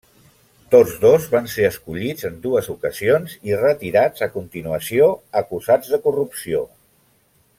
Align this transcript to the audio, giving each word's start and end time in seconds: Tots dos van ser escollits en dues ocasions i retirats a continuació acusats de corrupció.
Tots 0.75 0.93
dos 1.01 1.27
van 1.33 1.49
ser 1.55 1.67
escollits 1.67 2.27
en 2.29 2.39
dues 2.45 2.69
ocasions 2.75 3.35
i 3.51 3.59
retirats 3.61 4.25
a 4.29 4.31
continuació 4.39 5.13
acusats 5.45 5.95
de 5.95 6.01
corrupció. 6.09 6.65